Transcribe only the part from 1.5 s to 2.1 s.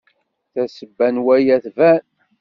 tban.